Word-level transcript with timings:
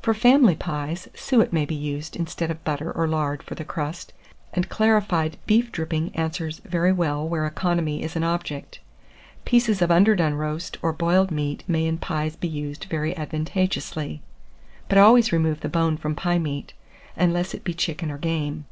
For 0.00 0.14
family 0.14 0.54
pies, 0.56 1.06
suet 1.14 1.52
may 1.52 1.66
be 1.66 1.74
used 1.74 2.16
instead 2.16 2.50
of 2.50 2.64
butter 2.64 2.90
or 2.90 3.06
lard 3.06 3.42
for 3.42 3.54
the 3.54 3.62
crust, 3.62 4.14
and 4.54 4.70
clarified 4.70 5.36
beef 5.44 5.70
dripping 5.70 6.16
answers 6.16 6.60
very 6.64 6.92
well 6.94 7.28
where 7.28 7.44
economy 7.44 8.02
is 8.02 8.16
an 8.16 8.24
object. 8.24 8.80
Pieces 9.44 9.82
of 9.82 9.90
underdone 9.90 10.32
roast 10.32 10.78
or 10.80 10.94
boiled 10.94 11.30
meat 11.30 11.62
may 11.68 11.84
in 11.84 11.98
pies 11.98 12.36
be 12.36 12.48
used 12.48 12.84
very 12.88 13.14
advantageously; 13.14 14.22
but 14.88 14.96
always 14.96 15.30
remove 15.30 15.60
the 15.60 15.68
bone 15.68 15.98
from 15.98 16.14
pie 16.16 16.38
meat, 16.38 16.72
unless 17.16 17.52
it 17.52 17.64
be 17.64 17.74
chicken 17.74 18.10
or 18.10 18.16
game. 18.16 18.64